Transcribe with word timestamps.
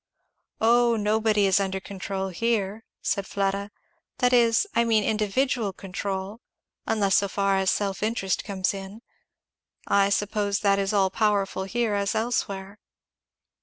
"Oh 0.59 0.95
nobody 0.95 1.45
is 1.45 1.59
under 1.59 1.79
control 1.79 2.29
here," 2.29 2.83
said 3.03 3.27
Fleda. 3.27 3.69
"That 4.17 4.33
is, 4.33 4.65
I 4.73 4.83
mean, 4.83 5.03
individual 5.03 5.73
control. 5.73 6.41
Unless 6.87 7.17
so 7.17 7.27
far 7.27 7.57
as 7.57 7.69
self 7.69 8.01
interest 8.01 8.43
comes 8.43 8.73
in. 8.73 9.03
I 9.85 10.09
suppose 10.09 10.61
that 10.61 10.79
is 10.79 10.91
all 10.91 11.11
powerful 11.11 11.65
here 11.65 11.93
as 11.93 12.15
elsewhere." 12.15 12.79